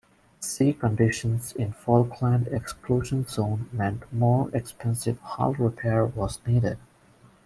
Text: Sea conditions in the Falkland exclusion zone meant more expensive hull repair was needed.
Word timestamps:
Sea 0.39 0.73
conditions 0.73 1.51
in 1.51 1.67
the 1.67 1.73
Falkland 1.75 2.47
exclusion 2.47 3.23
zone 3.27 3.69
meant 3.71 4.11
more 4.11 4.49
expensive 4.51 5.19
hull 5.19 5.53
repair 5.53 6.07
was 6.07 6.39
needed. 6.47 6.79